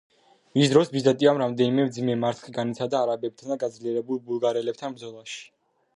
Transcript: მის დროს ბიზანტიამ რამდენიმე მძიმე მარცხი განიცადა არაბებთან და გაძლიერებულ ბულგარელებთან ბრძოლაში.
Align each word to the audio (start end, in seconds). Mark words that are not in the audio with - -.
მის 0.59 0.69
დროს 0.71 0.87
ბიზანტიამ 0.93 1.41
რამდენიმე 1.41 1.85
მძიმე 1.89 2.15
მარცხი 2.23 2.55
განიცადა 2.57 3.03
არაბებთან 3.03 3.55
და 3.55 3.59
გაძლიერებულ 3.65 4.23
ბულგარელებთან 4.31 4.97
ბრძოლაში. 4.99 5.39